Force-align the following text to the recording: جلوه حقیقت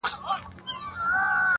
جلوه 0.03 0.31
حقیقت 0.31 1.41